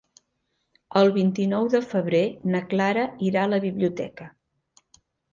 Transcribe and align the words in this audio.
El 1.01 1.09
vint-i-nou 1.17 1.67
de 1.73 1.81
febrer 1.91 2.21
na 2.53 2.61
Clara 2.71 3.03
irà 3.27 3.43
a 3.43 3.51
la 3.51 3.59
biblioteca. 3.67 4.27